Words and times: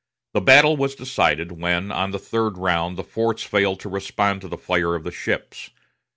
The 0.33 0.41
battle 0.41 0.75
was 0.77 0.95
decided 0.95 1.51
when, 1.51 1.91
on 1.91 2.09
the 2.09 2.17
third 2.17 2.57
round, 2.57 2.97
the 2.97 3.03
forts 3.03 3.43
failed 3.43 3.79
to 3.81 3.89
respond 3.89 4.41
to 4.41 4.47
the 4.47 4.57
fire 4.57 4.95
of 4.95 5.03
the 5.03 5.11
ships. 5.11 5.69